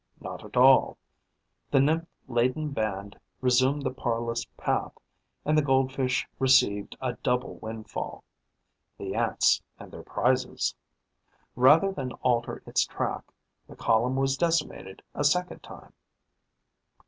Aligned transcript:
Not 0.19 0.43
at 0.43 0.57
all. 0.57 0.97
The 1.69 1.79
nymph 1.79 2.07
laden 2.27 2.71
band 2.71 3.19
resumed 3.39 3.83
the 3.83 3.93
parlous 3.93 4.45
path 4.57 4.93
and 5.45 5.55
the 5.55 5.61
Goldfish 5.61 6.27
received 6.39 6.97
a 6.99 7.13
double 7.13 7.59
windfall: 7.59 8.23
the 8.97 9.13
Ants 9.13 9.61
and 9.77 9.91
their 9.91 10.01
prizes. 10.01 10.73
Rather 11.55 11.91
than 11.91 12.13
alter 12.23 12.63
its 12.65 12.83
track, 12.87 13.31
the 13.67 13.75
column 13.75 14.15
was 14.15 14.37
decimated 14.37 15.03
a 15.13 15.23
second 15.23 15.61
time. 15.61 15.93